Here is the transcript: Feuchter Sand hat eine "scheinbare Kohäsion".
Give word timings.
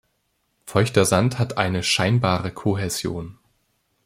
Feuchter 0.65 1.05
Sand 1.05 1.37
hat 1.37 1.57
eine 1.59 1.83
"scheinbare 1.83 2.51
Kohäsion". 2.51 3.37